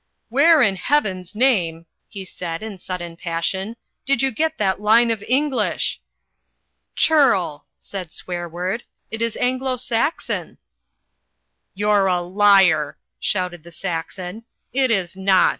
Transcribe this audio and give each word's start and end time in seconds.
"Where 0.29 0.63
in 0.63 0.77
heaven's 0.77 1.35
name," 1.35 1.85
he 2.09 2.25
said 2.25 2.63
in 2.63 2.79
sudden 2.79 3.17
passion, 3.17 3.75
"did 4.03 4.23
you 4.23 4.31
get 4.31 4.57
that 4.57 4.81
line 4.81 5.11
of 5.11 5.23
English?" 5.27 6.01
"Churl!" 6.95 7.67
said 7.77 8.09
Swearword, 8.09 8.81
"it 9.11 9.21
is 9.21 9.37
Anglo 9.37 9.77
Saxon." 9.77 10.57
"You're 11.75 12.07
a 12.07 12.19
liar!" 12.21 12.97
shouted 13.19 13.61
the 13.61 13.69
Saxon, 13.69 14.43
"it 14.73 14.89
is 14.89 15.15
not. 15.15 15.49